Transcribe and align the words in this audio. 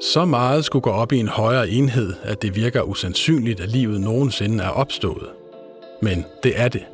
Så 0.00 0.24
meget 0.24 0.64
skulle 0.64 0.82
gå 0.82 0.90
op 0.90 1.12
i 1.12 1.18
en 1.18 1.28
højere 1.28 1.68
enhed, 1.70 2.14
at 2.22 2.42
det 2.42 2.56
virker 2.56 2.82
usandsynligt, 2.82 3.60
at 3.60 3.68
livet 3.68 4.00
nogensinde 4.00 4.64
er 4.64 4.68
opstået. 4.68 5.26
Men 6.02 6.24
det 6.42 6.52
er 6.60 6.68
det. 6.68 6.84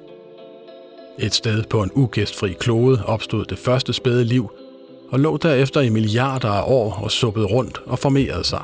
Et 1.18 1.34
sted 1.34 1.62
på 1.70 1.82
en 1.82 1.90
ugæstfri 1.94 2.52
klode 2.52 3.02
opstod 3.06 3.44
det 3.44 3.58
første 3.58 3.92
spæde 3.92 4.24
liv, 4.24 4.50
og 5.10 5.20
lå 5.20 5.36
derefter 5.36 5.80
i 5.80 5.88
milliarder 5.88 6.48
af 6.48 6.62
år 6.66 7.00
og 7.02 7.10
suppede 7.10 7.46
rundt 7.46 7.80
og 7.86 7.98
formerede 7.98 8.44
sig. 8.44 8.62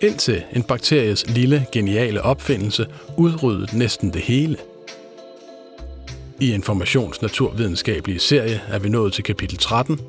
Indtil 0.00 0.42
en 0.52 0.62
bakteries 0.62 1.30
lille, 1.30 1.66
geniale 1.72 2.22
opfindelse 2.22 2.86
udryddede 3.18 3.78
næsten 3.78 4.12
det 4.12 4.20
hele. 4.20 4.56
I 6.40 6.52
informationsnaturvidenskabelige 6.52 8.18
serie 8.18 8.60
er 8.68 8.78
vi 8.78 8.88
nået 8.88 9.12
til 9.12 9.24
kapitel 9.24 9.58
13. 9.58 10.00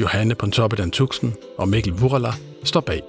Johanne 0.00 0.34
Pontoppidan 0.34 0.90
Tuxen 0.90 1.34
og 1.58 1.68
Mikkel 1.68 1.92
Vurala 1.92 2.32
står 2.64 2.80
bag. 2.80 3.02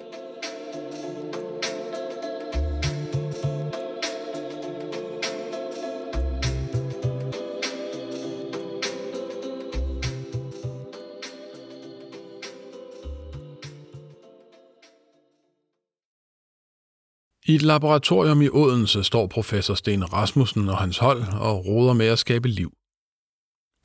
I 17.49 17.55
et 17.55 17.61
laboratorium 17.61 18.41
i 18.41 18.49
Odense 18.49 19.03
står 19.03 19.27
professor 19.27 19.73
Sten 19.73 20.13
Rasmussen 20.13 20.69
og 20.69 20.77
hans 20.77 20.97
hold 20.97 21.23
og 21.39 21.65
roder 21.65 21.93
med 21.93 22.05
at 22.05 22.19
skabe 22.19 22.47
liv. 22.47 22.71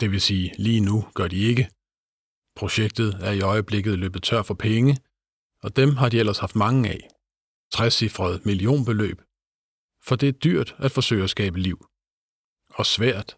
Det 0.00 0.11
vil 0.11 0.20
sige, 0.20 0.53
lige 0.59 0.81
nu 0.81 1.05
gør 1.14 1.28
de 1.28 1.37
ikke. 1.37 1.69
Projektet 2.56 3.14
er 3.14 3.33
i 3.33 3.41
øjeblikket 3.41 3.98
løbet 3.98 4.22
tør 4.22 4.42
for 4.42 4.55
penge, 4.55 4.97
og 5.62 5.77
dem 5.77 5.97
har 5.97 6.08
de 6.08 6.19
ellers 6.19 6.39
haft 6.39 6.56
mange 6.56 6.91
af. 6.91 7.09
60 7.72 8.19
millionbeløb. 8.44 9.20
For 10.05 10.17
det 10.17 10.28
er 10.28 10.33
dyrt 10.33 10.77
at 10.78 10.92
forsøge 10.92 11.25
at 11.25 11.31
skabe 11.31 11.59
liv. 11.59 11.86
Og 12.70 12.86
svært. 12.86 13.36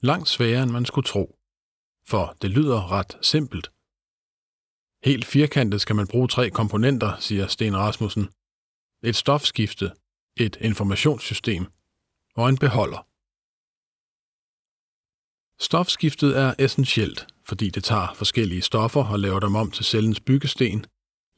Langt 0.00 0.28
sværere, 0.28 0.62
end 0.62 0.70
man 0.70 0.86
skulle 0.86 1.06
tro. 1.06 1.38
For 2.08 2.36
det 2.42 2.50
lyder 2.50 2.92
ret 2.92 3.18
simpelt. 3.22 3.70
Helt 5.04 5.24
firkantet 5.24 5.80
skal 5.80 5.96
man 5.96 6.06
bruge 6.06 6.28
tre 6.28 6.50
komponenter, 6.50 7.18
siger 7.18 7.46
Sten 7.46 7.76
Rasmussen– 7.76 8.28
et 9.02 9.16
stofskifte, 9.16 9.92
et 10.36 10.56
informationssystem 10.60 11.66
og 12.34 12.48
en 12.48 12.58
beholder. 12.58 13.06
Stofskiftet 15.62 16.38
er 16.38 16.54
essentielt, 16.58 17.26
fordi 17.48 17.70
det 17.70 17.84
tager 17.84 18.14
forskellige 18.14 18.62
stoffer 18.62 19.04
og 19.04 19.18
laver 19.18 19.40
dem 19.40 19.54
om 19.54 19.70
til 19.70 19.84
cellens 19.84 20.20
byggesten, 20.20 20.86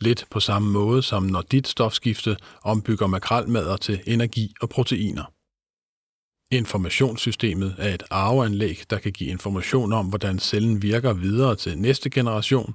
lidt 0.00 0.26
på 0.30 0.40
samme 0.40 0.70
måde 0.70 1.02
som 1.02 1.22
når 1.22 1.42
dit 1.42 1.68
stofskifte 1.68 2.36
ombygger 2.62 3.06
makralmader 3.06 3.76
til 3.76 4.00
energi 4.06 4.54
og 4.60 4.68
proteiner. 4.68 5.24
Informationssystemet 6.54 7.74
er 7.78 7.94
et 7.94 8.02
arveanlæg, 8.10 8.82
der 8.90 8.98
kan 8.98 9.12
give 9.12 9.30
information 9.30 9.92
om, 9.92 10.08
hvordan 10.08 10.38
cellen 10.38 10.82
virker 10.82 11.12
videre 11.12 11.56
til 11.56 11.78
næste 11.78 12.10
generation, 12.10 12.74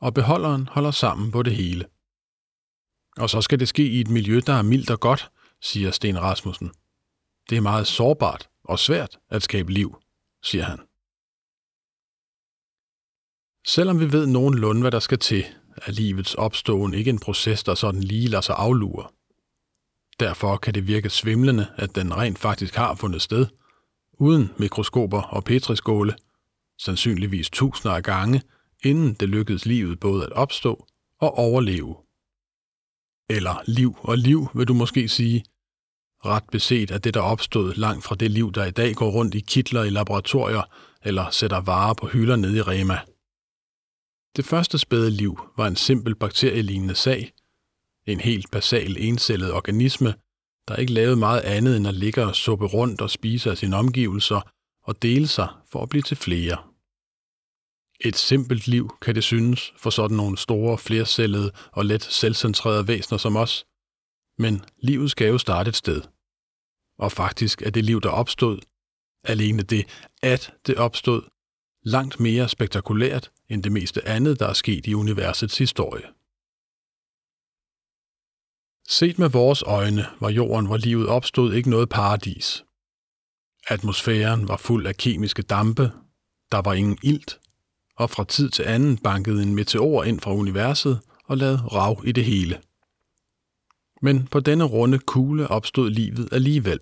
og 0.00 0.14
beholderen 0.14 0.68
holder 0.68 0.90
sammen 0.90 1.30
på 1.30 1.42
det 1.42 1.56
hele. 1.56 1.84
Og 3.16 3.30
så 3.30 3.40
skal 3.40 3.60
det 3.60 3.68
ske 3.68 3.86
i 3.86 4.00
et 4.00 4.08
miljø, 4.08 4.40
der 4.46 4.52
er 4.52 4.62
mildt 4.62 4.90
og 4.90 5.00
godt, 5.00 5.30
siger 5.60 5.90
Sten 5.90 6.20
Rasmussen. 6.20 6.70
Det 7.50 7.56
er 7.56 7.60
meget 7.60 7.86
sårbart 7.86 8.48
og 8.64 8.78
svært 8.78 9.18
at 9.30 9.42
skabe 9.42 9.72
liv, 9.72 9.96
siger 10.42 10.64
han. 10.64 10.78
Selvom 13.66 14.00
vi 14.00 14.12
ved 14.12 14.26
nogenlunde, 14.26 14.80
hvad 14.80 14.90
der 14.90 14.98
skal 14.98 15.18
til, 15.18 15.44
er 15.76 15.92
livets 15.92 16.34
opståen 16.34 16.94
ikke 16.94 17.10
en 17.10 17.18
proces, 17.18 17.64
der 17.64 17.74
sådan 17.74 18.02
lige 18.02 18.28
lader 18.28 18.40
sig 18.40 18.54
aflure. 18.58 19.08
Derfor 20.20 20.56
kan 20.56 20.74
det 20.74 20.86
virke 20.86 21.10
svimlende, 21.10 21.66
at 21.76 21.94
den 21.94 22.16
rent 22.16 22.38
faktisk 22.38 22.74
har 22.74 22.94
fundet 22.94 23.22
sted, 23.22 23.46
uden 24.12 24.50
mikroskoper 24.58 25.22
og 25.22 25.44
petriskåle, 25.44 26.14
sandsynligvis 26.78 27.50
tusinder 27.50 27.96
af 27.96 28.02
gange, 28.02 28.42
inden 28.84 29.14
det 29.14 29.28
lykkedes 29.28 29.66
livet 29.66 30.00
både 30.00 30.24
at 30.24 30.32
opstå 30.32 30.86
og 31.20 31.38
overleve 31.38 31.96
eller 33.30 33.62
liv 33.66 33.96
og 34.00 34.18
liv, 34.18 34.48
vil 34.54 34.68
du 34.68 34.74
måske 34.74 35.08
sige. 35.08 35.44
Ret 36.24 36.44
beset 36.52 36.90
er 36.90 36.98
det, 36.98 37.14
der 37.14 37.20
opstod 37.20 37.74
langt 37.74 38.04
fra 38.04 38.14
det 38.14 38.30
liv, 38.30 38.52
der 38.52 38.64
i 38.64 38.70
dag 38.70 38.94
går 38.94 39.10
rundt 39.10 39.34
i 39.34 39.40
kitler 39.40 39.82
i 39.82 39.90
laboratorier 39.90 40.62
eller 41.04 41.30
sætter 41.30 41.60
varer 41.60 41.94
på 41.94 42.06
hylder 42.06 42.36
nede 42.36 42.56
i 42.56 42.62
Rema. 42.62 42.98
Det 44.36 44.44
første 44.44 44.78
spæde 44.78 45.10
liv 45.10 45.38
var 45.56 45.66
en 45.66 45.76
simpel 45.76 46.14
bakterielignende 46.14 46.94
sag, 46.94 47.32
en 48.06 48.20
helt 48.20 48.50
basal 48.50 48.96
encellet 48.98 49.52
organisme, 49.52 50.14
der 50.68 50.76
ikke 50.76 50.92
lavede 50.92 51.16
meget 51.16 51.40
andet 51.40 51.76
end 51.76 51.88
at 51.88 51.94
ligge 51.94 52.24
og 52.26 52.36
suppe 52.36 52.66
rundt 52.66 53.00
og 53.00 53.10
spise 53.10 53.50
af 53.50 53.58
sine 53.58 53.76
omgivelser 53.76 54.40
og 54.82 55.02
dele 55.02 55.28
sig 55.28 55.48
for 55.70 55.82
at 55.82 55.88
blive 55.88 56.02
til 56.02 56.16
flere. 56.16 56.56
Et 58.00 58.16
simpelt 58.16 58.66
liv, 58.66 58.96
kan 59.02 59.14
det 59.14 59.24
synes, 59.24 59.72
for 59.76 59.90
sådan 59.90 60.16
nogle 60.16 60.38
store, 60.38 60.78
flercellede 60.78 61.52
og 61.72 61.84
let 61.84 62.02
selvcentrerede 62.02 62.88
væsener 62.88 63.18
som 63.18 63.36
os. 63.36 63.66
Men 64.38 64.64
livet 64.78 65.10
skal 65.10 65.28
jo 65.28 65.38
starte 65.38 65.68
et 65.68 65.76
sted. 65.76 66.02
Og 66.98 67.12
faktisk 67.12 67.62
er 67.62 67.70
det 67.70 67.84
liv, 67.84 68.00
der 68.00 68.08
opstod, 68.08 68.58
alene 69.24 69.62
det, 69.62 69.86
at 70.22 70.54
det 70.66 70.76
opstod, 70.76 71.22
langt 71.82 72.20
mere 72.20 72.48
spektakulært 72.48 73.30
end 73.52 73.62
det 73.62 73.72
meste 73.72 74.08
andet, 74.08 74.40
der 74.40 74.46
er 74.46 74.52
sket 74.52 74.86
i 74.86 74.94
universets 74.94 75.58
historie. 75.58 76.06
Set 78.88 79.18
med 79.18 79.28
vores 79.28 79.62
øjne 79.62 80.06
var 80.20 80.30
jorden, 80.30 80.66
hvor 80.66 80.76
livet 80.76 81.08
opstod, 81.08 81.54
ikke 81.54 81.70
noget 81.70 81.88
paradis. 81.88 82.64
Atmosfæren 83.68 84.48
var 84.48 84.56
fuld 84.56 84.86
af 84.86 84.96
kemiske 84.96 85.42
dampe, 85.42 85.92
der 86.52 86.62
var 86.62 86.72
ingen 86.72 86.98
ilt, 87.02 87.40
og 87.96 88.10
fra 88.10 88.24
tid 88.24 88.50
til 88.50 88.62
anden 88.62 88.98
bankede 88.98 89.42
en 89.42 89.54
meteor 89.54 90.04
ind 90.04 90.20
fra 90.20 90.34
universet 90.34 91.00
og 91.24 91.36
lavede 91.36 91.58
rav 91.58 92.02
i 92.04 92.12
det 92.12 92.24
hele. 92.24 92.62
Men 94.02 94.26
på 94.26 94.40
denne 94.40 94.64
runde 94.64 94.98
kugle 94.98 95.48
opstod 95.48 95.90
livet 95.90 96.28
alligevel. 96.32 96.80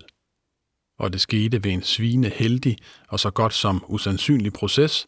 Og 0.98 1.12
det 1.12 1.20
skete 1.20 1.64
ved 1.64 1.72
en 1.72 1.82
svine 1.82 2.28
heldig 2.28 2.76
og 3.08 3.20
så 3.20 3.30
godt 3.30 3.54
som 3.54 3.84
usandsynlig 3.88 4.52
proces, 4.52 5.06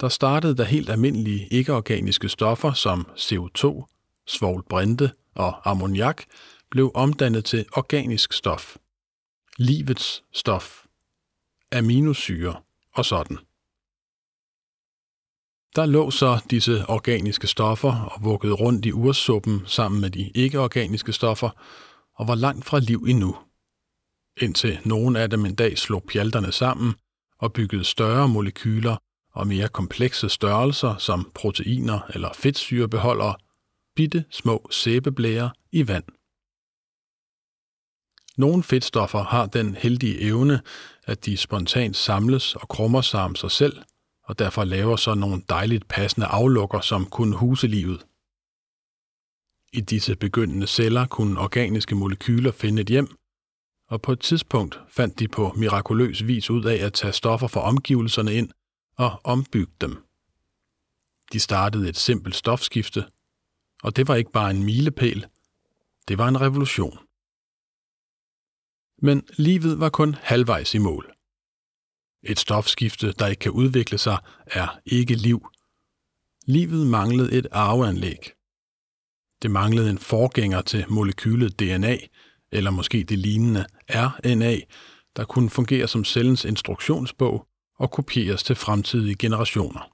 der 0.00 0.08
startede 0.08 0.56
der 0.56 0.64
helt 0.64 0.90
almindelige 0.90 1.48
ikke-organiske 1.50 2.28
stoffer 2.28 2.72
som 2.72 3.06
CO2, 3.16 3.84
svovlbrinte 4.26 5.10
og 5.34 5.70
ammoniak 5.70 6.22
blev 6.70 6.90
omdannet 6.94 7.44
til 7.44 7.66
organisk 7.72 8.32
stof. 8.32 8.76
Livets 9.56 10.24
stof. 10.32 10.84
Aminosyre 11.72 12.60
og 12.92 13.04
sådan. 13.04 13.38
Der 15.76 15.86
lå 15.86 16.10
så 16.10 16.38
disse 16.50 16.86
organiske 16.88 17.46
stoffer 17.46 17.92
og 17.92 18.24
vuggede 18.24 18.52
rundt 18.52 18.86
i 18.86 18.92
ursuppen 18.92 19.62
sammen 19.66 20.00
med 20.00 20.10
de 20.10 20.30
ikke-organiske 20.34 21.12
stoffer 21.12 21.50
og 22.14 22.28
var 22.28 22.34
langt 22.34 22.64
fra 22.64 22.78
liv 22.78 23.04
endnu. 23.08 23.36
Indtil 24.40 24.78
nogen 24.84 25.16
af 25.16 25.30
dem 25.30 25.44
en 25.44 25.54
dag 25.54 25.78
slog 25.78 26.02
pjalterne 26.02 26.52
sammen 26.52 26.94
og 27.38 27.52
byggede 27.52 27.84
større 27.84 28.28
molekyler 28.28 28.96
og 29.36 29.46
mere 29.46 29.68
komplekse 29.68 30.28
størrelser 30.28 30.96
som 30.96 31.30
proteiner 31.34 32.00
eller 32.14 32.32
fedtsyrebeholdere, 32.34 33.34
bitte 33.96 34.24
små 34.30 34.68
sæbeblære 34.70 35.50
i 35.72 35.88
vand. 35.88 36.04
Nogle 38.36 38.62
fedtstoffer 38.62 39.22
har 39.22 39.46
den 39.46 39.74
heldige 39.74 40.20
evne, 40.20 40.60
at 41.04 41.26
de 41.26 41.36
spontant 41.36 41.96
samles 41.96 42.54
og 42.54 42.68
krummer 42.68 43.00
sig 43.00 43.20
om 43.20 43.34
sig 43.34 43.50
selv– 43.50 43.82
og 44.26 44.38
derfor 44.38 44.64
laver 44.64 44.96
så 44.96 45.14
nogle 45.14 45.42
dejligt 45.48 45.88
passende 45.88 46.26
aflukker, 46.26 46.80
som 46.80 47.06
kunne 47.06 47.36
huse 47.36 47.66
livet. 47.66 48.06
I 49.72 49.80
disse 49.80 50.16
begyndende 50.16 50.66
celler 50.66 51.06
kunne 51.06 51.40
organiske 51.40 51.94
molekyler 51.94 52.52
finde 52.52 52.82
et 52.82 52.88
hjem, 52.88 53.08
og 53.88 54.02
på 54.02 54.12
et 54.12 54.20
tidspunkt 54.20 54.80
fandt 54.88 55.18
de 55.18 55.28
på 55.28 55.52
mirakuløs 55.56 56.26
vis 56.26 56.50
ud 56.50 56.64
af 56.64 56.84
at 56.86 56.92
tage 56.92 57.12
stoffer 57.12 57.46
fra 57.46 57.60
omgivelserne 57.60 58.34
ind 58.34 58.50
og 58.98 59.20
ombygge 59.24 59.72
dem. 59.80 60.06
De 61.32 61.40
startede 61.40 61.88
et 61.88 61.96
simpelt 61.96 62.34
stofskifte, 62.34 63.04
og 63.82 63.96
det 63.96 64.08
var 64.08 64.14
ikke 64.14 64.32
bare 64.32 64.50
en 64.50 64.64
milepæl, 64.64 65.26
det 66.08 66.18
var 66.18 66.28
en 66.28 66.40
revolution. 66.40 66.98
Men 69.02 69.22
livet 69.36 69.80
var 69.80 69.88
kun 69.88 70.14
halvvejs 70.14 70.74
i 70.74 70.78
mål. 70.78 71.12
Et 72.22 72.38
stofskifte, 72.38 73.12
der 73.12 73.26
ikke 73.26 73.40
kan 73.40 73.52
udvikle 73.52 73.98
sig, 73.98 74.18
er 74.46 74.78
ikke 74.86 75.14
liv. 75.14 75.46
Livet 76.46 76.86
manglede 76.86 77.32
et 77.32 77.46
arveanlæg. 77.52 78.32
Det 79.42 79.50
manglede 79.50 79.90
en 79.90 79.98
forgænger 79.98 80.62
til 80.62 80.84
molekylet 80.88 81.60
DNA, 81.60 81.96
eller 82.52 82.70
måske 82.70 83.04
det 83.04 83.18
lignende 83.18 83.66
RNA, 83.90 84.56
der 85.16 85.24
kunne 85.24 85.50
fungere 85.50 85.88
som 85.88 86.04
cellens 86.04 86.44
instruktionsbog 86.44 87.48
og 87.78 87.90
kopieres 87.90 88.42
til 88.42 88.56
fremtidige 88.56 89.14
generationer. 89.14 89.90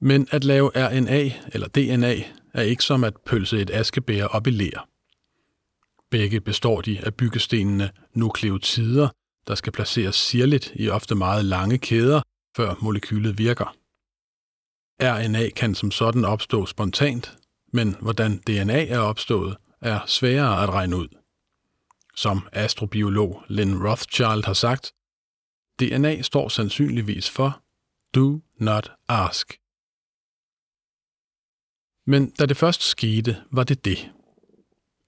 Men 0.00 0.28
at 0.30 0.44
lave 0.44 0.70
RNA 0.74 1.32
eller 1.52 1.68
DNA 1.68 2.14
er 2.54 2.62
ikke 2.62 2.82
som 2.82 3.04
at 3.04 3.16
pølse 3.26 3.60
et 3.60 3.70
askebær 3.70 4.24
op 4.24 4.46
i 4.46 4.50
ler. 4.50 4.88
Begge 6.10 6.40
består 6.40 6.80
de 6.80 7.00
af 7.06 7.14
byggestenene 7.14 7.90
nukleotider, 8.14 9.08
der 9.46 9.54
skal 9.54 9.72
placeres 9.72 10.16
sirligt 10.16 10.72
i 10.74 10.88
ofte 10.88 11.14
meget 11.14 11.44
lange 11.44 11.78
kæder, 11.78 12.22
før 12.56 12.74
molekylet 12.80 13.38
virker. 13.38 13.76
RNA 15.02 15.48
kan 15.56 15.74
som 15.74 15.90
sådan 15.90 16.24
opstå 16.24 16.66
spontant, 16.66 17.36
men 17.72 17.96
hvordan 18.00 18.38
DNA 18.38 18.86
er 18.86 18.98
opstået, 18.98 19.56
er 19.80 20.00
sværere 20.06 20.62
at 20.62 20.68
regne 20.68 20.96
ud. 20.96 21.08
Som 22.16 22.48
astrobiolog 22.52 23.42
Lynn 23.48 23.86
Rothschild 23.86 24.44
har 24.44 24.52
sagt, 24.52 24.92
DNA 25.80 26.22
står 26.22 26.48
sandsynligvis 26.48 27.30
for 27.30 27.62
Do 28.14 28.40
not 28.58 28.92
ask. 29.08 29.60
Men 32.06 32.30
da 32.30 32.46
det 32.46 32.56
først 32.56 32.82
skete, 32.82 33.42
var 33.50 33.64
det 33.64 33.84
det. 33.84 34.12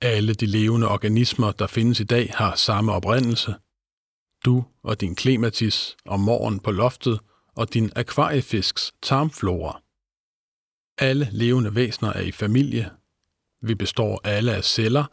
Alle 0.00 0.35
de 0.35 0.47
levende 0.47 0.88
organismer, 0.88 1.53
der 1.53 1.67
findes 1.67 2.00
i 2.00 2.05
dag, 2.05 2.32
har 2.35 2.55
samme 2.55 2.93
oprindelse. 2.93 3.55
Du 4.44 4.65
og 4.82 5.00
din 5.00 5.15
klematis 5.15 5.97
og 6.05 6.20
morgen 6.20 6.61
på 6.61 6.70
loftet 6.70 7.20
og 7.55 7.75
din 7.75 7.91
akvariefisks 7.97 8.94
tarmflora. 9.03 9.82
Alle 10.99 11.29
levende 11.32 11.75
væsener 11.75 12.12
er 12.12 12.20
i 12.20 12.32
familie. 12.32 12.91
Vi 13.62 13.75
består 13.75 14.20
alle 14.25 14.55
af 14.55 14.65
celler, 14.65 15.05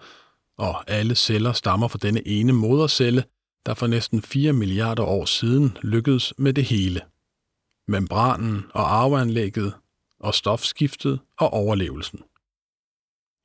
og 0.57 0.91
alle 0.91 1.15
celler 1.15 1.53
stammer 1.53 1.87
fra 1.87 1.99
denne 2.01 2.27
ene 2.27 2.53
modercelle, 2.53 3.23
der 3.65 3.73
for 3.73 3.87
næsten 3.87 4.21
4 4.21 4.53
milliarder 4.53 5.03
år 5.03 5.25
siden 5.25 5.77
lykkedes 5.81 6.33
med 6.37 6.53
det 6.53 6.65
hele. 6.65 7.01
Membranen 7.87 8.63
og 8.73 8.95
arveanlægget 8.95 9.73
og 10.19 10.33
stofskiftet 10.33 11.19
og 11.37 11.49
overlevelsen. 11.53 12.19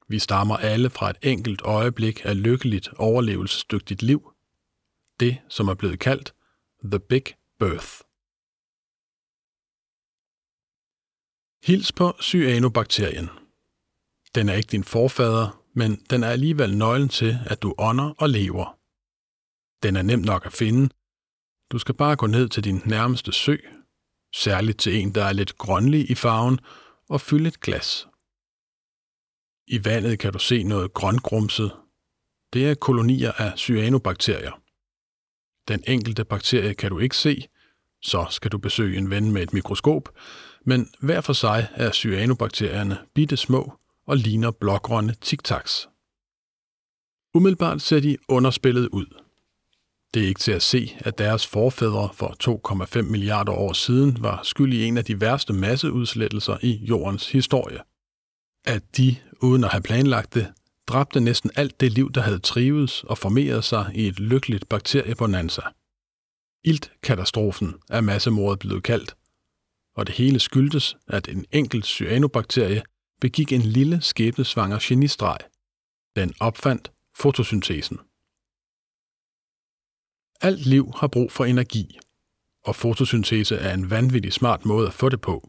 Vi 0.09 0.19
stammer 0.19 0.57
alle 0.57 0.91
fra 0.91 1.11
et 1.11 1.17
enkelt 1.23 1.63
øjeblik 1.63 2.21
af 2.25 2.43
lykkeligt 2.43 2.89
overlevelsesdygtigt 2.97 4.03
liv. 4.03 4.33
Det, 5.21 5.39
som 5.49 5.69
er 5.69 5.75
blevet 5.75 5.99
kaldt 5.99 6.35
The 6.85 7.01
Big 7.01 7.25
Birth. 7.59 7.93
Hils 11.67 11.93
på 11.93 12.17
cyanobakterien. 12.21 13.29
Den 14.35 14.49
er 14.49 14.55
ikke 14.55 14.71
din 14.71 14.85
forfader, 14.85 15.65
men 15.75 15.97
den 16.11 16.23
er 16.23 16.29
alligevel 16.29 16.77
nøglen 16.77 17.09
til, 17.09 17.39
at 17.47 17.63
du 17.63 17.75
ånder 17.79 18.15
og 18.19 18.29
lever. 18.29 18.80
Den 19.83 19.97
er 19.97 20.03
nem 20.03 20.19
nok 20.19 20.47
at 20.47 20.53
finde. 20.53 20.95
Du 21.71 21.79
skal 21.79 21.95
bare 21.95 22.17
gå 22.17 22.27
ned 22.27 22.49
til 22.49 22.65
din 22.65 22.83
nærmeste 22.85 23.33
sø, 23.33 23.57
særligt 24.35 24.79
til 24.79 24.95
en, 24.97 25.15
der 25.15 25.25
er 25.25 25.33
lidt 25.33 25.59
grønlig 25.59 26.11
i 26.11 26.15
farven, 26.15 26.59
og 27.09 27.21
fylde 27.21 27.49
et 27.49 27.61
glas. 27.61 28.07
I 29.67 29.85
vandet 29.85 30.19
kan 30.19 30.33
du 30.33 30.39
se 30.39 30.63
noget 30.63 30.93
grøngrumset. 30.93 31.73
Det 32.53 32.71
er 32.71 32.75
kolonier 32.75 33.33
af 33.33 33.59
cyanobakterier. 33.59 34.61
Den 35.69 35.85
enkelte 35.87 36.25
bakterie 36.25 36.75
kan 36.75 36.91
du 36.91 36.99
ikke 36.99 37.17
se, 37.17 37.49
så 38.03 38.27
skal 38.31 38.51
du 38.51 38.59
besøge 38.59 38.99
en 38.99 39.11
ven 39.11 39.33
med 39.33 39.43
et 39.43 39.53
mikroskop, 39.53 40.09
men 40.67 40.89
hver 41.01 41.21
for 41.21 41.33
sig 41.33 41.69
er 41.75 41.93
cyanobakterierne 41.93 42.99
bitte 43.15 43.37
små 43.37 43.73
og 44.07 44.17
ligner 44.17 44.51
blågrønne 44.51 45.15
tic-tacs. 45.25 45.89
Umiddelbart 47.35 47.83
ser 47.83 48.01
de 48.01 48.17
underspillet 48.29 48.89
ud. 48.89 49.07
Det 50.15 50.25
er 50.25 50.29
ikke 50.29 50.41
til 50.41 50.53
at 50.53 50.63
se, 50.63 50.97
at 50.99 51.19
deres 51.19 51.47
forfædre 51.47 52.09
for 52.15 52.37
2,5 52.97 53.03
milliarder 53.03 53.53
år 53.53 53.73
siden 53.73 54.17
var 54.21 54.41
skyld 54.43 54.73
i 54.73 54.85
en 54.85 54.99
af 54.99 55.05
de 55.05 55.21
værste 55.21 55.53
masseudslettelser 55.53 56.57
i 56.63 56.73
jordens 56.73 57.33
historie. 57.33 57.79
At 58.65 58.97
de, 58.97 59.17
uden 59.43 59.65
at 59.65 59.71
have 59.71 59.83
planlagt 59.83 60.35
det, 60.35 60.53
dræbte 60.87 61.21
næsten 61.21 61.51
alt 61.57 61.81
det 61.81 61.93
liv, 61.93 62.13
der 62.13 62.21
havde 62.21 62.39
trives 62.39 63.05
og 63.05 63.19
formeret 63.19 63.65
sig 63.65 63.91
i 63.95 64.09
et 64.09 64.21
lykkeligt 64.21 64.69
bakteriebonanza. 64.69 65.63
Iltkatastrofen 66.65 67.75
er 67.91 68.01
massemordet 68.01 68.59
blevet 68.59 68.83
kaldt, 68.83 69.17
og 69.97 70.07
det 70.07 70.15
hele 70.15 70.41
skyldtes, 70.41 70.97
at 71.09 71.29
en 71.29 71.45
enkelt 71.53 71.87
cyanobakterie 71.87 72.83
begik 73.21 73.53
en 73.53 73.63
lille 73.63 74.01
skæbnesvanger 74.03 74.79
genistreg. 74.83 75.39
Den 76.17 76.35
opfandt 76.41 76.93
fotosyntesen. 77.17 77.99
Alt 80.43 80.67
liv 80.67 80.93
har 80.97 81.09
brug 81.09 81.33
for 81.33 81.45
energi, 81.45 81.99
og 82.65 82.77
fotosyntese 82.77 83.57
er 83.57 83.75
en 83.75 83.91
vanvittig 83.91 84.33
smart 84.33 84.65
måde 84.65 84.87
at 84.87 84.95
få 84.95 85.09
det 85.09 85.21
på. 85.21 85.49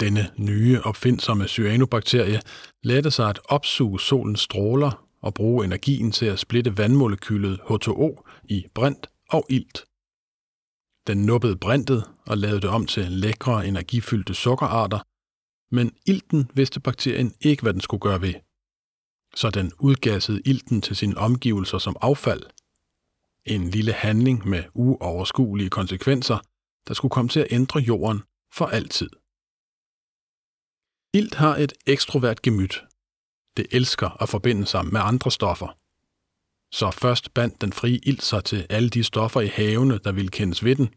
Denne 0.00 0.30
nye 0.36 0.80
opfindsomme 0.84 1.48
cyanobakterie 1.48 2.40
lader 2.82 3.10
sig 3.10 3.30
at 3.30 3.40
opsuge 3.44 4.00
solens 4.00 4.40
stråler 4.40 5.06
og 5.20 5.34
bruge 5.34 5.64
energien 5.64 6.12
til 6.12 6.26
at 6.26 6.38
splitte 6.38 6.78
vandmolekylet 6.78 7.60
H2O 7.60 8.08
i 8.44 8.66
brint 8.74 9.06
og 9.28 9.46
ilt. 9.48 9.84
Den 11.06 11.18
nuppede 11.26 11.56
brintet 11.56 12.10
og 12.26 12.38
lavede 12.38 12.60
det 12.60 12.70
om 12.70 12.86
til 12.86 13.12
lækre, 13.12 13.66
energifyldte 13.66 14.34
sukkerarter, 14.34 15.00
men 15.74 15.92
ilten 16.06 16.50
vidste 16.54 16.80
bakterien 16.80 17.34
ikke, 17.40 17.62
hvad 17.62 17.72
den 17.72 17.80
skulle 17.80 18.00
gøre 18.00 18.20
ved. 18.20 18.34
Så 19.34 19.50
den 19.50 19.72
udgassede 19.78 20.42
ilten 20.44 20.80
til 20.80 20.96
sine 20.96 21.18
omgivelser 21.18 21.78
som 21.78 21.96
affald. 22.00 22.42
En 23.46 23.70
lille 23.70 23.92
handling 23.92 24.48
med 24.48 24.64
uoverskuelige 24.74 25.70
konsekvenser, 25.70 26.38
der 26.88 26.94
skulle 26.94 27.10
komme 27.10 27.28
til 27.28 27.40
at 27.40 27.46
ændre 27.50 27.80
jorden 27.80 28.22
for 28.52 28.66
altid. 28.66 29.10
Ilt 31.14 31.34
har 31.34 31.56
et 31.56 31.72
ekstrovert 31.86 32.42
gemyt. 32.42 32.84
Det 33.56 33.66
elsker 33.70 34.22
at 34.22 34.28
forbinde 34.28 34.66
sig 34.66 34.86
med 34.86 35.00
andre 35.00 35.30
stoffer. 35.30 35.78
Så 36.74 36.90
først 36.90 37.34
bandt 37.34 37.60
den 37.60 37.72
frie 37.72 37.98
ild 37.98 38.20
sig 38.20 38.44
til 38.44 38.66
alle 38.70 38.90
de 38.90 39.04
stoffer 39.04 39.40
i 39.40 39.46
havene, 39.46 39.98
der 39.98 40.12
ville 40.12 40.30
kendes 40.30 40.64
ved 40.64 40.76
den. 40.76 40.88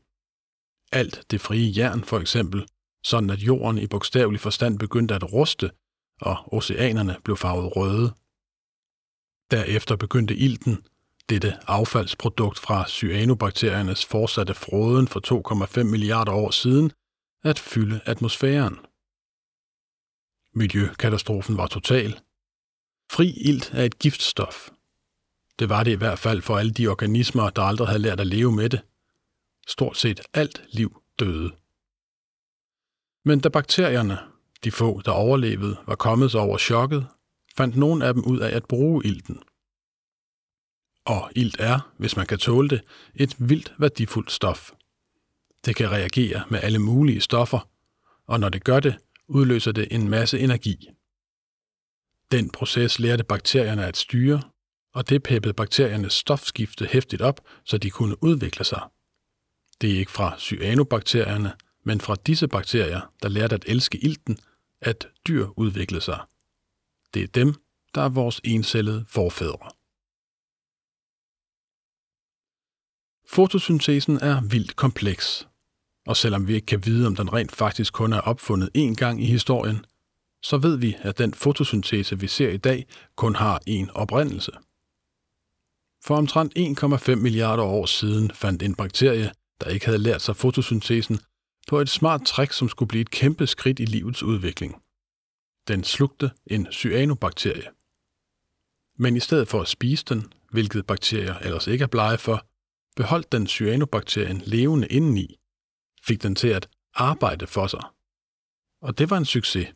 Alt 0.91 1.31
det 1.31 1.41
frie 1.41 1.73
jern 1.77 2.03
for 2.03 2.19
eksempel, 2.19 2.67
sådan 3.03 3.29
at 3.29 3.39
jorden 3.39 3.77
i 3.77 3.87
bogstavelig 3.87 4.41
forstand 4.41 4.79
begyndte 4.79 5.15
at 5.15 5.33
ruste, 5.33 5.71
og 6.21 6.53
oceanerne 6.53 7.17
blev 7.23 7.37
farvet 7.37 7.75
røde. 7.75 8.13
Derefter 9.51 9.95
begyndte 9.95 10.35
ilten, 10.35 10.85
dette 11.29 11.57
affaldsprodukt 11.67 12.59
fra 12.59 12.87
cyanobakteriernes 12.87 14.05
fortsatte 14.05 14.53
froden 14.53 15.07
for 15.07 15.21
2,5 15.79 15.83
milliarder 15.83 16.31
år 16.31 16.51
siden, 16.51 16.91
at 17.43 17.59
fylde 17.59 17.99
atmosfæren. 18.05 18.79
Miljøkatastrofen 20.53 21.57
var 21.57 21.67
total. 21.67 22.19
Fri 23.11 23.33
ilt 23.45 23.71
er 23.73 23.83
et 23.83 23.99
giftstof. 23.99 24.69
Det 25.59 25.69
var 25.69 25.83
det 25.83 25.91
i 25.91 25.95
hvert 25.95 26.19
fald 26.19 26.41
for 26.41 26.57
alle 26.57 26.71
de 26.71 26.87
organismer, 26.87 27.49
der 27.49 27.61
aldrig 27.61 27.87
havde 27.87 27.99
lært 27.99 28.19
at 28.19 28.27
leve 28.27 28.51
med 28.51 28.69
det. 28.69 28.81
Stort 29.67 29.97
set 29.97 30.21
alt 30.33 30.61
liv 30.69 31.01
døde. 31.19 31.51
Men 33.25 33.39
da 33.39 33.49
bakterierne, 33.49 34.17
de 34.63 34.71
få, 34.71 35.01
der 35.05 35.11
overlevede, 35.11 35.77
var 35.87 35.95
kommet 35.95 36.31
sig 36.31 36.39
over 36.41 36.57
chokket, 36.57 37.07
fandt 37.57 37.77
nogen 37.77 38.01
af 38.01 38.13
dem 38.13 38.23
ud 38.25 38.39
af 38.39 38.55
at 38.55 38.65
bruge 38.65 39.05
ilten. 39.05 39.43
Og 41.09 41.31
ilt 41.35 41.55
er, 41.59 41.91
hvis 41.97 42.15
man 42.15 42.25
kan 42.25 42.37
tåle 42.37 42.69
det, 42.69 42.81
et 43.15 43.35
vildt 43.39 43.73
værdifuldt 43.77 44.31
stof. 44.31 44.71
Det 45.65 45.75
kan 45.75 45.91
reagere 45.91 46.43
med 46.49 46.59
alle 46.63 46.79
mulige 46.79 47.21
stoffer, 47.21 47.69
og 48.27 48.39
når 48.39 48.49
det 48.49 48.63
gør 48.63 48.79
det, 48.79 48.95
udløser 49.27 49.71
det 49.71 49.87
en 49.91 50.09
masse 50.09 50.39
energi. 50.39 50.89
Den 52.31 52.49
proces 52.49 52.99
lærte 52.99 53.23
bakterierne 53.23 53.85
at 53.85 53.97
styre, 53.97 54.41
og 54.93 55.09
det 55.09 55.23
peppede 55.23 55.53
bakteriernes 55.53 56.13
stofskifte 56.13 56.85
hæftigt 56.85 57.21
op, 57.21 57.41
så 57.65 57.77
de 57.77 57.89
kunne 57.89 58.23
udvikle 58.23 58.63
sig. 58.63 58.81
Det 59.81 59.91
er 59.91 59.99
ikke 59.99 60.11
fra 60.11 60.35
cyanobakterierne, 60.39 61.53
men 61.83 62.01
fra 62.01 62.15
disse 62.15 62.47
bakterier, 62.47 63.13
der 63.23 63.29
lærte 63.29 63.55
at 63.55 63.65
elske 63.67 63.97
ilten, 63.97 64.39
at 64.81 65.07
dyr 65.27 65.47
udviklede 65.57 66.03
sig. 66.03 66.19
Det 67.13 67.23
er 67.23 67.27
dem, 67.27 67.53
der 67.95 68.01
er 68.01 68.09
vores 68.09 68.41
encellede 68.43 69.05
forfædre. 69.07 69.78
Fotosyntesen 73.31 74.17
er 74.17 74.41
vildt 74.41 74.75
kompleks, 74.75 75.47
og 76.07 76.17
selvom 76.17 76.47
vi 76.47 76.53
ikke 76.53 76.65
kan 76.65 76.85
vide, 76.85 77.07
om 77.07 77.15
den 77.15 77.33
rent 77.33 77.51
faktisk 77.51 77.93
kun 77.93 78.13
er 78.13 78.21
opfundet 78.21 78.69
én 78.77 78.93
gang 78.93 79.23
i 79.23 79.25
historien, 79.25 79.85
så 80.43 80.57
ved 80.57 80.77
vi, 80.77 80.97
at 80.99 81.17
den 81.17 81.33
fotosyntese, 81.33 82.19
vi 82.19 82.27
ser 82.27 82.49
i 82.49 82.57
dag, 82.57 82.85
kun 83.15 83.35
har 83.35 83.61
én 83.69 83.91
oprindelse. 83.93 84.51
For 86.05 86.15
omtrent 86.15 86.57
1,5 86.57 87.15
milliarder 87.15 87.63
år 87.63 87.85
siden 87.85 88.31
fandt 88.31 88.63
en 88.63 88.75
bakterie, 88.75 89.31
der 89.61 89.69
ikke 89.69 89.85
havde 89.85 89.99
lært 89.99 90.21
sig 90.21 90.35
fotosyntesen, 90.35 91.19
på 91.67 91.79
et 91.79 91.89
smart 91.89 92.21
trick, 92.21 92.51
som 92.51 92.69
skulle 92.69 92.89
blive 92.89 93.01
et 93.01 93.11
kæmpe 93.11 93.47
skridt 93.47 93.79
i 93.79 93.85
livets 93.85 94.23
udvikling. 94.23 94.81
Den 95.67 95.83
slugte 95.83 96.31
en 96.47 96.67
cyanobakterie. 96.71 97.69
Men 98.97 99.15
i 99.15 99.19
stedet 99.19 99.47
for 99.47 99.61
at 99.61 99.67
spise 99.67 100.05
den, 100.09 100.33
hvilket 100.51 100.85
bakterier 100.85 101.37
ellers 101.37 101.67
ikke 101.67 101.83
er 101.83 101.87
blege 101.87 102.17
for, 102.17 102.48
beholdt 102.99 103.31
den 103.31 103.47
cyanobakterien 103.47 104.41
levende 104.45 104.87
indeni, 104.87 105.39
fik 106.03 106.23
den 106.23 106.35
til 106.35 106.47
at 106.47 106.69
arbejde 106.93 107.47
for 107.47 107.67
sig. 107.67 107.83
Og 108.81 108.97
det 108.97 109.09
var 109.09 109.17
en 109.17 109.25
succes. 109.25 109.67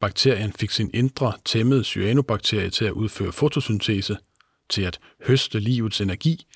Bakterien 0.00 0.52
fik 0.52 0.70
sin 0.70 0.90
indre 0.94 1.32
tæmmede 1.44 1.84
cyanobakterie 1.84 2.70
til 2.70 2.84
at 2.84 2.92
udføre 2.92 3.32
fotosyntese, 3.32 4.18
til 4.68 4.82
at 4.82 5.00
høste 5.26 5.60
livets 5.60 6.00
energi, 6.00 6.46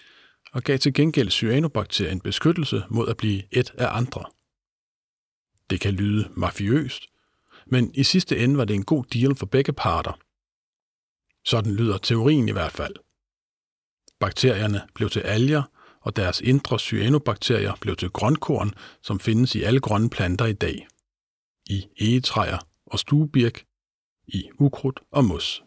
og 0.52 0.62
gav 0.62 0.78
til 0.78 0.94
gengæld 0.94 1.30
cyanobakterien 1.30 2.20
beskyttelse 2.20 2.84
mod 2.90 3.08
at 3.08 3.16
blive 3.16 3.42
et 3.50 3.70
af 3.78 3.96
andre. 3.96 4.24
Det 5.70 5.80
kan 5.80 5.94
lyde 5.94 6.28
mafiøst, 6.36 7.06
men 7.66 7.94
i 7.94 8.02
sidste 8.02 8.38
ende 8.38 8.56
var 8.56 8.64
det 8.64 8.74
en 8.74 8.84
god 8.84 9.04
deal 9.04 9.34
for 9.34 9.46
begge 9.46 9.72
parter. 9.72 10.18
Sådan 11.44 11.74
lyder 11.74 11.98
teorien 11.98 12.48
i 12.48 12.52
hvert 12.52 12.72
fald. 12.72 12.94
Bakterierne 14.22 14.80
blev 14.94 15.10
til 15.10 15.20
alger, 15.20 15.62
og 16.00 16.16
deres 16.16 16.40
indre 16.40 16.78
cyanobakterier 16.78 17.74
blev 17.80 17.96
til 17.96 18.10
grønkorn, 18.10 18.70
som 19.02 19.20
findes 19.20 19.54
i 19.54 19.62
alle 19.62 19.80
grønne 19.80 20.10
planter 20.10 20.46
i 20.46 20.52
dag. 20.52 20.86
I 21.66 21.86
egetræer 22.00 22.58
og 22.86 22.98
stuebirk, 22.98 23.64
i 24.26 24.50
ukrudt 24.58 25.00
og 25.10 25.24
mos. 25.24 25.62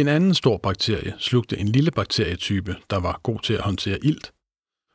En 0.00 0.08
anden 0.08 0.34
stor 0.34 0.56
bakterie 0.58 1.14
slugte 1.18 1.58
en 1.58 1.68
lille 1.68 1.90
bakterietype, 1.90 2.76
der 2.90 2.96
var 2.96 3.20
god 3.22 3.40
til 3.40 3.54
at 3.54 3.62
håndtere 3.62 4.04
ilt, 4.04 4.32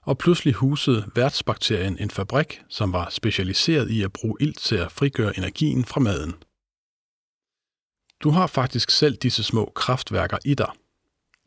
og 0.02 0.18
pludselig 0.18 0.54
husede 0.54 1.12
værtsbakterien 1.16 1.98
en 2.00 2.12
fabrik, 2.12 2.62
som 2.70 2.94
var 2.94 3.10
specialiseret 3.10 3.90
i 3.90 4.04
at 4.04 4.14
bruge 4.14 4.38
ilt 4.40 4.60
til 4.60 4.76
at 4.76 4.92
frigøre 4.92 5.38
energien 5.38 5.86
fra 5.86 6.00
maden. 6.00 6.34
Du 8.24 8.30
har 8.30 8.48
faktisk 8.48 8.90
selv 8.90 9.16
disse 9.18 9.44
små 9.44 9.72
kraftværker 9.76 10.38
i 10.46 10.54
dig, 10.54 10.72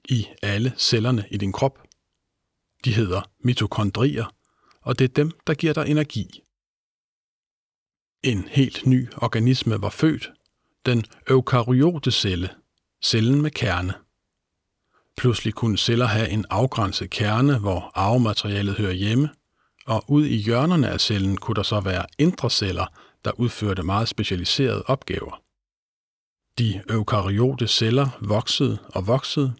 i 0.08 0.26
alle 0.42 0.72
cellerne 0.78 1.24
i 1.30 1.36
din 1.36 1.52
krop. 1.52 1.78
De 2.84 2.94
hedder 2.94 3.22
mitokondrier, 3.44 4.34
og 4.82 4.98
det 4.98 5.04
er 5.04 5.14
dem, 5.14 5.30
der 5.46 5.54
giver 5.54 5.72
dig 5.72 5.88
energi. 5.88 6.42
En 8.22 8.48
helt 8.48 8.86
ny 8.86 9.08
organisme 9.16 9.82
var 9.82 9.90
født, 9.90 10.30
den 10.86 11.04
eukaryote 11.30 12.10
celle, 12.10 12.50
cellen 13.04 13.42
med 13.42 13.50
kerne. 13.50 13.94
Pludselig 15.16 15.54
kunne 15.54 15.78
celler 15.78 16.06
have 16.06 16.28
en 16.28 16.44
afgrænset 16.50 17.10
kerne, 17.10 17.58
hvor 17.58 17.92
arvematerialet 17.94 18.74
hører 18.74 18.92
hjemme, 18.92 19.28
og 19.86 20.04
ud 20.08 20.24
i 20.24 20.36
hjørnerne 20.36 20.88
af 20.88 21.00
cellen 21.00 21.36
kunne 21.36 21.54
der 21.54 21.62
så 21.62 21.80
være 21.80 22.06
indre 22.18 22.50
celler, 22.50 22.86
der 23.24 23.40
udførte 23.40 23.82
meget 23.82 24.08
specialiserede 24.08 24.82
opgaver. 24.82 25.42
De 26.58 26.82
eukaryote 26.90 27.68
celler 27.68 28.18
voksede 28.20 28.78
og 28.88 29.06
voksede. 29.06 29.54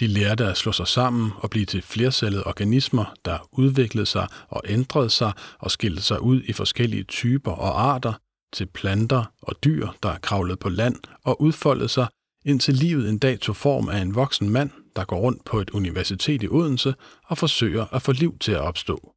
De 0.00 0.06
lærte 0.06 0.44
at 0.44 0.56
slå 0.56 0.72
sig 0.72 0.86
sammen 0.86 1.32
og 1.36 1.50
blive 1.50 1.66
til 1.66 1.82
flercellede 1.82 2.44
organismer, 2.44 3.14
der 3.24 3.48
udviklede 3.52 4.06
sig 4.06 4.28
og 4.48 4.62
ændrede 4.66 5.10
sig 5.10 5.32
og 5.58 5.70
skilte 5.70 6.02
sig 6.02 6.20
ud 6.22 6.42
i 6.42 6.52
forskellige 6.52 7.04
typer 7.04 7.52
og 7.52 7.80
arter, 7.80 8.12
til 8.52 8.66
planter 8.66 9.24
og 9.42 9.64
dyr, 9.64 9.88
der 10.02 10.18
kravlede 10.18 10.56
på 10.56 10.68
land 10.68 10.96
og 11.24 11.42
udfoldede 11.42 11.88
sig 11.88 12.06
indtil 12.44 12.74
livet 12.74 13.08
en 13.08 13.18
dag 13.18 13.40
tog 13.40 13.56
form 13.56 13.88
af 13.88 13.98
en 13.98 14.14
voksen 14.14 14.50
mand, 14.50 14.70
der 14.96 15.04
går 15.04 15.18
rundt 15.18 15.44
på 15.44 15.60
et 15.60 15.70
universitet 15.70 16.42
i 16.42 16.48
Odense 16.48 16.94
og 17.24 17.38
forsøger 17.38 17.86
at 17.94 18.02
få 18.02 18.12
liv 18.12 18.38
til 18.38 18.52
at 18.52 18.60
opstå. 18.60 19.14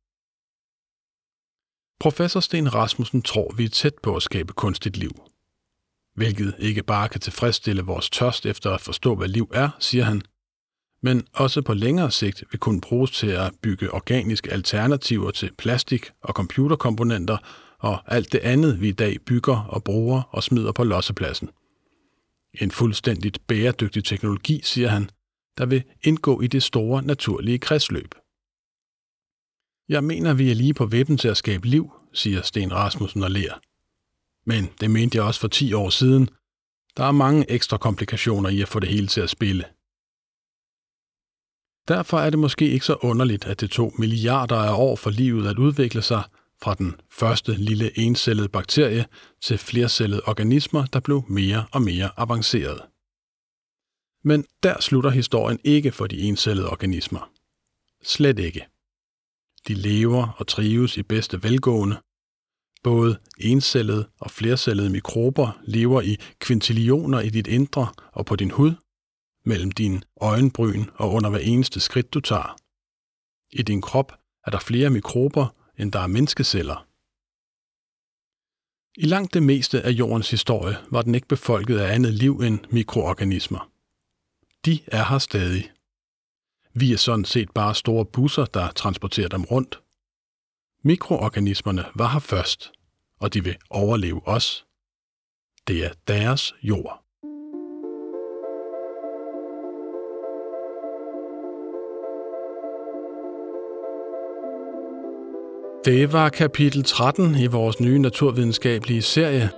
Professor 1.99 2.39
Sten 2.39 2.73
Rasmussen 2.73 3.21
tror, 3.21 3.53
vi 3.53 3.65
er 3.65 3.69
tæt 3.69 3.93
på 4.03 4.15
at 4.15 4.23
skabe 4.23 4.53
kunstigt 4.53 4.97
liv. 4.97 5.11
Hvilket 6.15 6.55
ikke 6.59 6.83
bare 6.83 7.09
kan 7.09 7.21
tilfredsstille 7.21 7.81
vores 7.81 8.09
tørst 8.09 8.45
efter 8.45 8.71
at 8.71 8.81
forstå, 8.81 9.15
hvad 9.15 9.27
liv 9.27 9.51
er, 9.53 9.69
siger 9.79 10.03
han, 10.03 10.21
men 11.03 11.27
også 11.33 11.61
på 11.61 11.73
længere 11.73 12.11
sigt 12.11 12.43
vil 12.51 12.59
kunne 12.59 12.81
bruges 12.81 13.11
til 13.11 13.27
at 13.27 13.53
bygge 13.61 13.93
organiske 13.93 14.51
alternativer 14.51 15.31
til 15.31 15.51
plastik 15.57 16.09
og 16.21 16.33
computerkomponenter 16.33 17.37
og 17.79 18.13
alt 18.13 18.31
det 18.31 18.39
andet, 18.39 18.81
vi 18.81 18.89
i 18.89 18.91
dag 18.91 19.17
bygger 19.25 19.57
og 19.57 19.83
bruger 19.83 20.21
og 20.31 20.43
smider 20.43 20.71
på 20.71 20.83
lossepladsen. 20.83 21.49
En 22.53 22.71
fuldstændigt 22.71 23.47
bæredygtig 23.47 24.03
teknologi, 24.03 24.61
siger 24.63 24.87
han, 24.87 25.09
der 25.57 25.65
vil 25.65 25.83
indgå 26.03 26.41
i 26.41 26.47
det 26.47 26.63
store 26.63 27.03
naturlige 27.03 27.59
kredsløb. 27.59 28.15
Jeg 29.89 30.03
mener, 30.03 30.33
vi 30.33 30.51
er 30.51 30.55
lige 30.55 30.73
på 30.73 30.85
vippen 30.85 31.17
til 31.17 31.27
at 31.27 31.37
skabe 31.37 31.67
liv, 31.67 31.91
siger 32.13 32.41
Sten 32.41 32.73
Rasmussen 32.73 33.23
og 33.23 33.31
ler. 33.31 33.53
Men 34.45 34.69
det 34.81 34.91
mente 34.91 35.17
jeg 35.17 35.25
også 35.25 35.39
for 35.39 35.47
10 35.47 35.73
år 35.73 35.89
siden. 35.89 36.29
Der 36.97 37.03
er 37.03 37.11
mange 37.11 37.51
ekstra 37.51 37.77
komplikationer 37.77 38.49
i 38.49 38.61
at 38.61 38.67
få 38.67 38.79
det 38.79 38.89
hele 38.89 39.07
til 39.07 39.21
at 39.21 39.29
spille. 39.29 39.63
Derfor 41.87 42.19
er 42.19 42.29
det 42.29 42.39
måske 42.39 42.69
ikke 42.69 42.85
så 42.85 42.95
underligt, 43.01 43.45
at 43.45 43.61
det 43.61 43.71
tog 43.71 43.93
milliarder 43.99 44.55
af 44.55 44.73
år 44.77 44.95
for 44.95 45.09
livet 45.09 45.47
at 45.47 45.59
udvikle 45.59 46.01
sig, 46.01 46.23
fra 46.63 46.73
den 46.73 46.95
første 47.11 47.53
lille 47.53 47.99
encellede 47.99 48.49
bakterie 48.49 49.05
til 49.41 49.57
flercellede 49.57 50.21
organismer, 50.27 50.85
der 50.85 50.99
blev 50.99 51.23
mere 51.29 51.65
og 51.71 51.81
mere 51.81 52.09
avancerede. 52.17 52.83
Men 54.23 54.45
der 54.63 54.81
slutter 54.81 55.09
historien 55.09 55.59
ikke 55.63 55.91
for 55.91 56.07
de 56.07 56.19
encellede 56.19 56.69
organismer. 56.69 57.31
Slet 58.03 58.39
ikke. 58.39 58.65
De 59.67 59.73
lever 59.73 60.27
og 60.37 60.47
trives 60.47 60.97
i 60.97 61.03
bedste 61.03 61.43
velgående. 61.43 61.97
Både 62.83 63.17
encellede 63.37 64.07
og 64.19 64.31
flercellede 64.31 64.89
mikrober 64.89 65.59
lever 65.63 66.01
i 66.01 66.17
kvintillioner 66.39 67.19
i 67.19 67.29
dit 67.29 67.47
indre 67.47 67.87
og 68.11 68.25
på 68.25 68.35
din 68.35 68.51
hud, 68.51 68.73
mellem 69.43 69.71
din 69.71 70.03
øjenbryn 70.21 70.85
og 70.95 71.11
under 71.11 71.29
hver 71.29 71.39
eneste 71.39 71.79
skridt, 71.79 72.13
du 72.13 72.19
tager. 72.19 72.55
I 73.51 73.61
din 73.61 73.81
krop 73.81 74.13
er 74.45 74.51
der 74.51 74.59
flere 74.59 74.89
mikrober, 74.89 75.55
end 75.77 75.91
der 75.91 75.99
er 75.99 76.07
menneskeceller. 76.07 76.87
I 78.97 79.05
langt 79.05 79.33
det 79.33 79.43
meste 79.43 79.81
af 79.81 79.89
jordens 79.89 80.31
historie 80.31 80.77
var 80.89 81.01
den 81.01 81.15
ikke 81.15 81.27
befolket 81.27 81.77
af 81.77 81.95
andet 81.95 82.13
liv 82.13 82.39
end 82.39 82.59
mikroorganismer. 82.69 83.71
De 84.65 84.79
er 84.87 85.03
her 85.03 85.17
stadig. 85.17 85.71
Vi 86.73 86.93
er 86.93 86.97
sådan 86.97 87.25
set 87.25 87.51
bare 87.51 87.75
store 87.75 88.05
busser, 88.05 88.45
der 88.45 88.71
transporterer 88.71 89.27
dem 89.27 89.43
rundt. 89.43 89.81
Mikroorganismerne 90.83 91.85
var 91.95 92.07
her 92.07 92.19
først, 92.19 92.71
og 93.19 93.33
de 93.33 93.43
vil 93.43 93.57
overleve 93.69 94.27
os. 94.27 94.65
Det 95.67 95.85
er 95.85 95.93
deres 96.07 96.53
jord. 96.63 97.00
Det 105.85 106.13
var 106.13 106.29
kapitel 106.29 106.83
13 106.83 107.35
i 107.35 107.47
vores 107.47 107.79
nye 107.79 107.99
naturvidenskabelige 107.99 109.01
serie. 109.01 109.49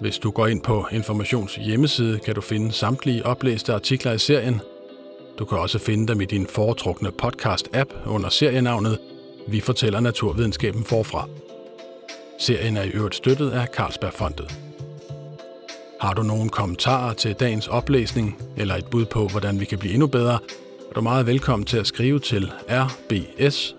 Hvis 0.00 0.18
du 0.18 0.30
går 0.30 0.46
ind 0.46 0.62
på 0.62 0.86
Informations 0.92 1.54
hjemmeside, 1.54 2.18
kan 2.18 2.34
du 2.34 2.40
finde 2.40 2.72
samtlige 2.72 3.26
oplæste 3.26 3.74
artikler 3.74 4.12
i 4.12 4.18
serien. 4.18 4.60
Du 5.38 5.44
kan 5.44 5.58
også 5.58 5.78
finde 5.78 6.08
dem 6.08 6.20
i 6.20 6.24
din 6.24 6.46
foretrukne 6.46 7.10
podcast-app 7.22 8.08
under 8.08 8.28
serienavnet 8.28 8.98
Vi 9.48 9.60
fortæller 9.60 10.00
naturvidenskaben 10.00 10.84
forfra. 10.84 11.28
Serien 12.38 12.76
er 12.76 12.82
i 12.82 12.90
øvrigt 12.90 13.14
støttet 13.14 13.50
af 13.50 13.66
Carlsbergfondet. 13.66 14.54
Har 16.00 16.14
du 16.14 16.22
nogle 16.22 16.50
kommentarer 16.50 17.12
til 17.12 17.34
dagens 17.34 17.68
oplæsning, 17.68 18.42
eller 18.56 18.74
et 18.74 18.86
bud 18.90 19.04
på, 19.04 19.26
hvordan 19.26 19.60
vi 19.60 19.64
kan 19.64 19.78
blive 19.78 19.94
endnu 19.94 20.06
bedre, 20.06 20.38
er 20.90 20.94
du 20.94 21.00
meget 21.00 21.26
velkommen 21.26 21.66
til 21.66 21.76
at 21.76 21.86
skrive 21.86 22.18
til 22.18 22.52
rbs 22.70 23.76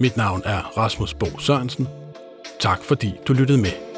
Mit 0.00 0.16
navn 0.16 0.42
er 0.44 0.78
Rasmus 0.78 1.14
Bo 1.14 1.38
Sørensen. 1.38 1.88
Tak 2.60 2.82
fordi 2.82 3.12
du 3.28 3.32
lyttede 3.32 3.58
med. 3.58 3.93